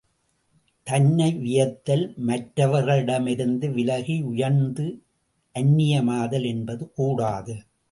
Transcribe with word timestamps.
தன்னை 0.87 1.27
வியத்தல், 1.35 2.15
மற்றவர்களிடமிருந்து 2.25 3.69
விலகி 3.71 4.21
உயர்ந்து 4.21 4.87
அந்நியமாதல் 5.55 6.45
என்பது 6.45 6.91
கூடாது. 6.91 7.55